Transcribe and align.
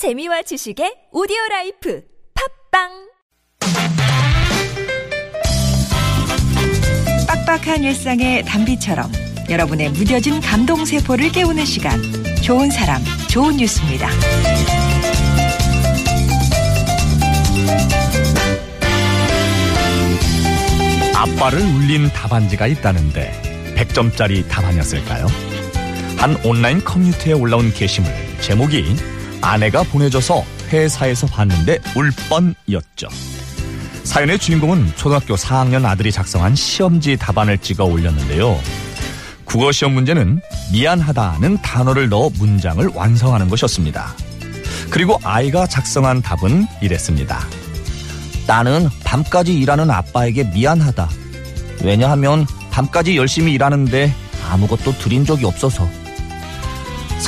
재미와 0.00 0.40
지식의 0.40 1.12
오디오 1.12 1.36
life 1.50 2.02
팟빵 2.72 2.88
빡빡한 7.28 7.84
일상의 7.84 8.42
단비처럼 8.46 9.12
여러분의 9.50 9.90
무뎌진 9.90 10.40
감동 10.40 10.86
세포를 10.86 11.30
깨우는 11.32 11.66
시간 11.66 12.00
좋은 12.42 12.70
사람 12.70 13.02
좋은 13.28 13.58
뉴스입니다. 13.58 14.08
아빠를 21.14 21.60
울린 21.60 22.08
답안지가 22.08 22.68
있다는데 22.68 23.74
100점짜리 23.76 24.48
답안이었을까요? 24.48 25.26
한 26.16 26.36
온라인 26.42 26.82
커뮤니티에 26.82 27.34
올라온 27.34 27.70
게시물 27.70 28.10
제목이 28.40 29.09
아내가 29.40 29.82
보내줘서 29.84 30.44
회사에서 30.68 31.26
봤는데 31.26 31.78
울 31.96 32.12
뻔이었죠. 32.28 33.08
사연의 34.04 34.38
주인공은 34.38 34.92
초등학교 34.96 35.34
4학년 35.34 35.84
아들이 35.84 36.10
작성한 36.10 36.54
시험지 36.54 37.16
답안을 37.16 37.58
찍어 37.58 37.84
올렸는데요. 37.84 38.58
국어 39.44 39.72
시험 39.72 39.94
문제는 39.94 40.40
미안하다는 40.72 41.62
단어를 41.62 42.08
넣어 42.08 42.30
문장을 42.38 42.86
완성하는 42.94 43.48
것이었습니다. 43.48 44.14
그리고 44.90 45.18
아이가 45.22 45.66
작성한 45.66 46.22
답은 46.22 46.66
이랬습니다. 46.80 47.40
나는 48.46 48.88
밤까지 49.04 49.54
일하는 49.54 49.90
아빠에게 49.90 50.44
미안하다. 50.44 51.08
왜냐하면 51.82 52.46
밤까지 52.70 53.16
열심히 53.16 53.52
일하는데 53.52 54.12
아무것도 54.50 54.98
드린 54.98 55.24
적이 55.24 55.46
없어서. 55.46 55.88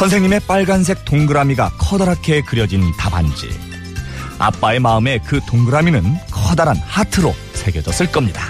선생님의 0.02 0.40
빨간색 0.48 1.04
동그라미가 1.04 1.74
커다랗게 1.78 2.40
그려진 2.40 2.90
답안지. 2.98 3.48
아빠의 4.36 4.80
마음에 4.80 5.20
그 5.24 5.38
동그라미는 5.46 6.02
커다란 6.28 6.74
하트로 6.76 7.32
새겨졌을 7.52 8.10
겁니다. 8.10 8.42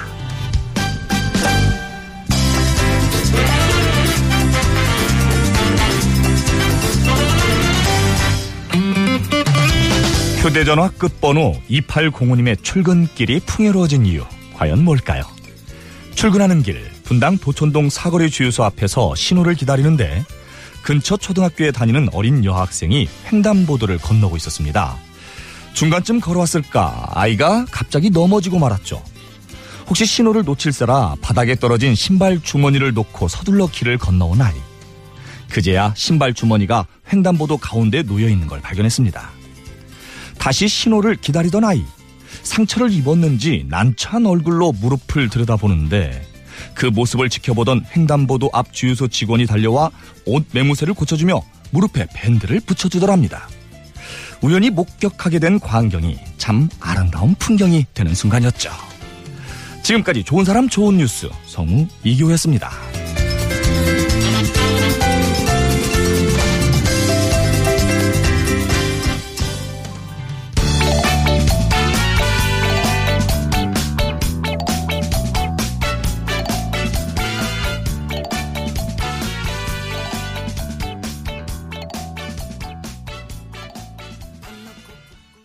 휴대전화 10.40 10.88
끝번호 10.92 11.52
2805님의 11.68 12.64
출근길이 12.64 13.40
풍요로워진 13.40 14.06
이유 14.06 14.24
과연 14.54 14.82
뭘까요? 14.84 15.22
출근하는 16.14 16.62
길 16.62 16.82
분당 17.04 17.36
도촌동 17.36 17.90
사거리 17.90 18.30
주유소 18.30 18.64
앞에서 18.64 19.14
신호를 19.14 19.54
기다리는데 19.54 20.24
근처 20.82 21.16
초등학교에 21.16 21.70
다니는 21.70 22.08
어린 22.12 22.44
여학생이 22.44 23.08
횡단보도를 23.32 23.98
건너고 23.98 24.36
있었습니다. 24.36 24.96
중간쯤 25.74 26.20
걸어왔을까 26.20 27.10
아이가 27.12 27.64
갑자기 27.70 28.10
넘어지고 28.10 28.58
말았죠. 28.58 29.02
혹시 29.88 30.06
신호를 30.06 30.44
놓칠세라 30.44 31.16
바닥에 31.20 31.54
떨어진 31.54 31.94
신발 31.94 32.40
주머니를 32.42 32.92
놓고 32.94 33.28
서둘러 33.28 33.66
길을 33.66 33.98
건너온 33.98 34.40
아이. 34.40 34.54
그제야 35.50 35.92
신발 35.96 36.32
주머니가 36.32 36.86
횡단보도 37.12 37.58
가운데 37.58 38.02
놓여 38.02 38.28
있는 38.28 38.46
걸 38.46 38.60
발견했습니다. 38.60 39.30
다시 40.38 40.66
신호를 40.66 41.16
기다리던 41.16 41.64
아이. 41.64 41.84
상처를 42.42 42.90
입었는지 42.92 43.66
난처한 43.68 44.26
얼굴로 44.26 44.72
무릎을 44.72 45.28
들여다보는데 45.28 46.31
그 46.74 46.86
모습을 46.86 47.28
지켜보던 47.28 47.86
횡단보도 47.96 48.50
앞 48.52 48.72
주유소 48.72 49.08
직원이 49.08 49.46
달려와 49.46 49.90
옷 50.26 50.46
매무새를 50.52 50.94
고쳐주며 50.94 51.40
무릎에 51.70 52.06
밴드를 52.14 52.60
붙여주더랍니다. 52.60 53.48
우연히 54.42 54.70
목격하게 54.70 55.38
된 55.38 55.60
광경이 55.60 56.18
참 56.36 56.68
아름다운 56.80 57.34
풍경이 57.36 57.86
되는 57.94 58.14
순간이었죠. 58.14 58.70
지금까지 59.82 60.24
좋은 60.24 60.44
사람 60.44 60.68
좋은 60.68 60.98
뉴스 60.98 61.28
성우 61.46 61.86
이교였습니다. 62.04 62.91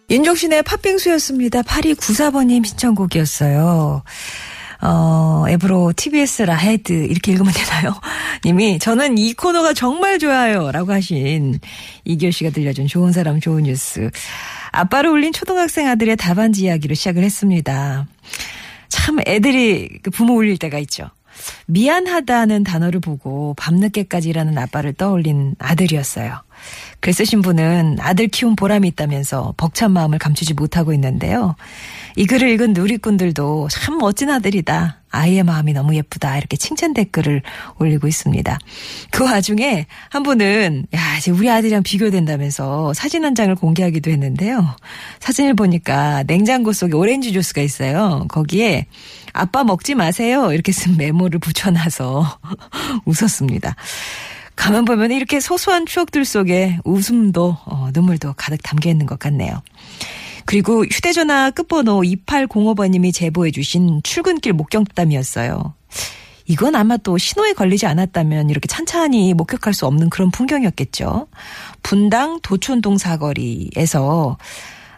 윤종신의 0.09 0.63
팥빙수였습니다. 0.63 1.63
8294번님 1.63 2.65
신청곡이었어요. 2.65 4.03
어, 4.81 5.45
앱으로 5.49 5.91
TBS 5.93 6.43
라헤드 6.43 6.93
이렇게 6.93 7.33
읽으면 7.33 7.51
되나요? 7.51 7.93
님이 8.45 8.79
저는 8.79 9.17
이 9.17 9.33
코너가 9.33 9.73
정말 9.73 10.17
좋아요 10.17 10.71
라고 10.71 10.93
하신 10.93 11.59
이교 12.05 12.31
씨가 12.31 12.51
들려준 12.51 12.87
좋은 12.87 13.11
사람 13.11 13.41
좋은 13.41 13.63
뉴스. 13.63 14.09
아빠를 14.71 15.09
울린 15.09 15.33
초등학생 15.33 15.89
아들의 15.89 16.15
답안지 16.15 16.63
이야기로 16.63 16.95
시작을 16.95 17.21
했습니다. 17.23 18.07
참 18.87 19.17
애들이 19.27 19.99
그 20.03 20.09
부모 20.09 20.35
울릴 20.35 20.57
때가 20.57 20.79
있죠. 20.79 21.09
미안하다는 21.67 22.63
단어를 22.63 22.99
보고 22.99 23.53
밤늦게까지 23.57 24.29
일하는 24.29 24.57
아빠를 24.57 24.93
떠올린 24.93 25.55
아들이었어요. 25.59 26.41
글 26.99 27.13
쓰신 27.13 27.41
분은 27.41 27.97
아들 27.99 28.27
키운 28.27 28.55
보람이 28.55 28.87
있다면서 28.89 29.53
벅찬 29.57 29.91
마음을 29.91 30.17
감추지 30.19 30.53
못하고 30.53 30.93
있는데요. 30.93 31.55
이 32.15 32.25
글을 32.25 32.49
읽은 32.49 32.73
누리꾼들도 32.73 33.67
참 33.69 33.97
멋진 33.97 34.29
아들이다. 34.29 35.01
아이의 35.17 35.43
마음이 35.43 35.73
너무 35.73 35.95
예쁘다. 35.95 36.37
이렇게 36.37 36.57
칭찬 36.57 36.93
댓글을 36.93 37.41
올리고 37.79 38.07
있습니다. 38.07 38.59
그 39.11 39.23
와중에 39.23 39.87
한 40.09 40.23
분은 40.23 40.87
야, 40.95 41.17
이제 41.17 41.31
우리 41.31 41.49
아들이랑 41.49 41.83
비교된다면서 41.83 42.93
사진 42.93 43.25
한 43.25 43.33
장을 43.33 43.53
공개하기도 43.55 44.11
했는데요. 44.11 44.75
사진을 45.19 45.55
보니까 45.55 46.23
냉장고 46.23 46.71
속에 46.71 46.95
오렌지 46.95 47.33
주스가 47.33 47.61
있어요. 47.61 48.25
거기에 48.29 48.85
아빠 49.33 49.63
먹지 49.63 49.95
마세요. 49.95 50.51
이렇게 50.53 50.71
쓴 50.71 50.97
메모를 50.97 51.39
붙여놔서 51.39 52.39
웃었습니다. 53.05 53.75
가만 54.55 54.85
보면 54.85 55.11
이렇게 55.11 55.39
소소한 55.39 55.85
추억들 55.85 56.25
속에 56.25 56.79
웃음도 56.83 57.57
어, 57.65 57.89
눈물도 57.93 58.33
가득 58.35 58.61
담겨 58.63 58.89
있는 58.89 59.05
것 59.05 59.19
같네요. 59.19 59.61
그리고 60.47 60.85
휴대전화 60.85 61.51
끝번호 61.51 62.01
2805번님이 62.03 63.13
제보해 63.13 63.51
주신 63.51 63.99
출근길 64.01 64.53
목격담이었어요. 64.53 65.73
이건 66.45 66.75
아마 66.75 66.95
또 66.95 67.17
신호에 67.17 67.51
걸리지 67.51 67.85
않았다면 67.85 68.49
이렇게 68.49 68.65
찬찬히 68.65 69.33
목격할 69.33 69.73
수 69.73 69.85
없는 69.85 70.09
그런 70.09 70.31
풍경이었겠죠. 70.31 71.27
분당 71.83 72.39
도촌동 72.41 72.97
사거리에서 72.97 74.37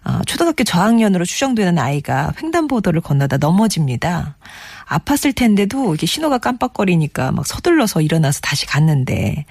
어, 0.06 0.20
초등학교 0.28 0.64
저학년으로 0.64 1.26
추정되는 1.26 1.80
아이가 1.80 2.32
횡단보도를 2.42 3.02
건너다 3.02 3.38
넘어집니다. 3.38 4.38
아팠을 4.86 5.36
텐데도 5.36 5.96
이게 5.96 6.06
신호가 6.06 6.38
깜빡거리니까 6.38 7.32
막 7.32 7.48
서둘러서 7.48 8.02
일어나서 8.02 8.40
다시 8.42 8.68
갔는데 8.68 9.46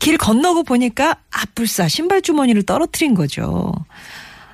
길 0.00 0.18
건너고 0.18 0.64
보니까 0.64 1.18
아뿔싸 1.30 1.86
신발 1.86 2.20
주머니를 2.20 2.64
떨어뜨린 2.64 3.14
거죠. 3.14 3.72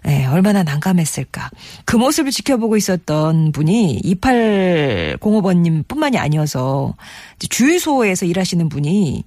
네, 0.07 0.25
얼마나 0.25 0.63
난감했을까. 0.63 1.51
그 1.85 1.97
모습을 1.97 2.31
지켜보고 2.31 2.77
있었던 2.77 3.51
분이 3.51 4.03
2805번님 4.05 5.89
뿐만이 5.89 6.17
아니어서 6.17 6.95
주유소에서 7.41 8.25
일하시는 8.25 8.69
분이 8.69 9.25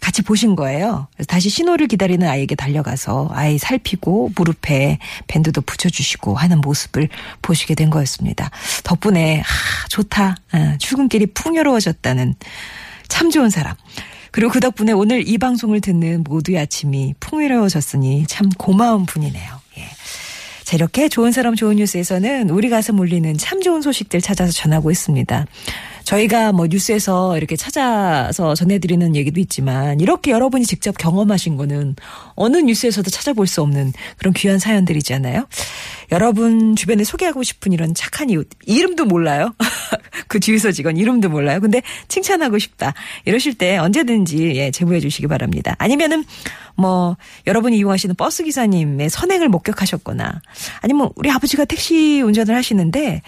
같이 0.00 0.22
보신 0.22 0.56
거예요. 0.56 1.08
그래서 1.14 1.26
다시 1.26 1.50
신호를 1.50 1.88
기다리는 1.88 2.26
아이에게 2.26 2.54
달려가서 2.54 3.28
아이 3.32 3.58
살피고 3.58 4.32
무릎에 4.34 4.98
밴드도 5.26 5.60
붙여주시고 5.60 6.34
하는 6.34 6.62
모습을 6.62 7.10
보시게 7.42 7.74
된 7.74 7.90
거였습니다. 7.90 8.50
덕분에 8.82 9.42
아, 9.42 9.88
좋다. 9.90 10.36
아, 10.52 10.78
출근길이 10.78 11.26
풍요로워졌다는 11.26 12.34
참 13.08 13.30
좋은 13.30 13.50
사람. 13.50 13.76
그리고 14.30 14.50
그 14.50 14.60
덕분에 14.60 14.92
오늘 14.92 15.28
이 15.28 15.36
방송을 15.36 15.82
듣는 15.82 16.24
모두의 16.24 16.60
아침이 16.60 17.14
풍요로워졌으니 17.20 18.26
참 18.26 18.48
고마운 18.56 19.04
분이네요. 19.04 19.63
예. 20.64 20.66
자, 20.66 20.76
이렇게 20.76 21.08
좋은 21.08 21.30
사람 21.30 21.54
좋은 21.54 21.76
뉴스에서는 21.76 22.50
우리 22.50 22.70
가슴 22.70 22.98
울리는 22.98 23.36
참 23.36 23.60
좋은 23.60 23.82
소식들 23.82 24.20
찾아서 24.20 24.50
전하고 24.50 24.90
있습니다. 24.90 25.46
저희가 26.04 26.52
뭐 26.52 26.66
뉴스에서 26.66 27.36
이렇게 27.36 27.56
찾아서 27.56 28.54
전해드리는 28.54 29.16
얘기도 29.16 29.40
있지만 29.40 30.00
이렇게 30.00 30.32
여러분이 30.32 30.66
직접 30.66 30.96
경험하신 30.98 31.56
거는 31.56 31.96
어느 32.34 32.58
뉴스에서도 32.58 33.10
찾아볼 33.10 33.46
수 33.46 33.62
없는 33.62 33.92
그런 34.18 34.34
귀한 34.34 34.58
사연들이잖아요. 34.58 35.46
여러분 36.12 36.76
주변에 36.76 37.04
소개하고 37.04 37.42
싶은 37.42 37.72
이런 37.72 37.94
착한 37.94 38.28
이웃 38.30 38.48
이름도 38.66 39.06
몰라요. 39.06 39.54
그 40.28 40.40
주유소 40.40 40.72
직원 40.72 40.96
이름도 40.96 41.28
몰라요. 41.28 41.60
근데 41.60 41.82
칭찬하고 42.08 42.58
싶다 42.58 42.94
이러실 43.24 43.54
때 43.54 43.76
언제든지 43.78 44.52
예, 44.56 44.70
제보해 44.70 45.00
주시기 45.00 45.26
바랍니다. 45.26 45.74
아니면은 45.78 46.24
뭐 46.76 47.16
여러분이 47.46 47.76
이용하시는 47.78 48.14
버스 48.16 48.44
기사님의 48.44 49.10
선행을 49.10 49.48
목격하셨거나 49.48 50.40
아니면 50.80 51.10
우리 51.16 51.30
아버지가 51.30 51.64
택시 51.64 52.20
운전을 52.22 52.54
하시는데 52.54 53.22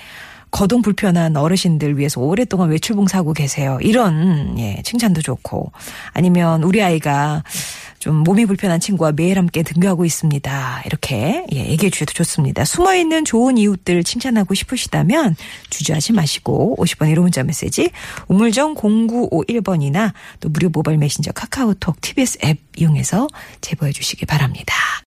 거동 0.50 0.80
불편한 0.80 1.36
어르신들 1.36 1.98
위해서 1.98 2.20
오랫동안 2.20 2.70
외출봉사하고 2.70 3.32
계세요. 3.32 3.78
이런 3.82 4.58
예, 4.58 4.80
칭찬도 4.84 5.20
좋고 5.22 5.72
아니면 6.12 6.62
우리 6.62 6.82
아이가 6.82 7.42
좀 8.06 8.19
몸이 8.19 8.47
불편한 8.47 8.79
친구와 8.79 9.11
매일 9.11 9.37
함께 9.37 9.64
등교하고 9.64 10.05
있습니다. 10.05 10.82
이렇게 10.87 11.44
예, 11.53 11.56
얘기해 11.56 11.91
주셔도 11.91 12.12
좋습니다. 12.12 12.64
숨어 12.64 12.94
있는 12.94 13.25
좋은 13.25 13.58
이웃들 13.58 14.05
칭찬하고 14.05 14.55
싶으시다면 14.55 15.35
주저하지 15.70 16.12
마시고 16.12 16.76
50번 16.79 17.12
1호 17.12 17.23
문자 17.23 17.43
메시지 17.43 17.91
우물정 18.29 18.76
0951번이나 18.76 20.12
또 20.38 20.49
무료 20.50 20.69
모바일 20.69 20.99
메신저 20.99 21.32
카카오톡 21.32 22.00
TBS 22.00 22.38
앱 22.44 22.58
이용해서 22.76 23.26
제보해 23.61 23.91
주시기 23.91 24.25
바랍니다. 24.25 24.73